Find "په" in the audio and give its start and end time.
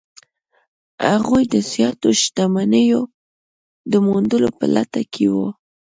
4.59-4.65